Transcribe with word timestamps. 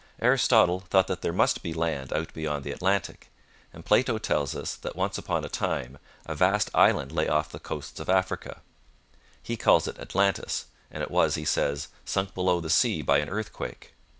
Aristotle 0.19 0.79
thought 0.89 1.05
that 1.05 1.21
there 1.21 1.31
must 1.31 1.61
be 1.61 1.73
land 1.75 2.11
out 2.11 2.33
beyond 2.33 2.63
the 2.63 2.71
Atlantic, 2.71 3.29
and 3.71 3.85
Plato 3.85 4.17
tells 4.17 4.55
us 4.55 4.75
that 4.77 4.95
once 4.95 5.19
upon 5.19 5.45
a 5.45 5.47
time 5.47 5.99
a 6.25 6.33
vast 6.33 6.71
island 6.73 7.11
lay 7.11 7.27
off 7.27 7.49
the 7.49 7.59
coasts 7.59 7.99
of 7.99 8.09
Africa; 8.09 8.63
he 9.43 9.55
calls 9.55 9.87
it 9.87 9.99
Atlantis, 9.99 10.65
and 10.89 11.03
it 11.03 11.11
was, 11.11 11.35
he 11.35 11.45
says, 11.45 11.89
sunk 12.03 12.33
below 12.33 12.59
the 12.59 12.67
sea 12.67 13.03
by 13.03 13.19
an 13.19 13.29
earthquake. 13.29 13.93